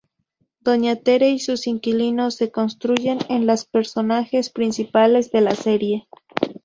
[0.61, 6.07] Doña Tere y sus inquilinos se constituyen en los personajes principales de la serie.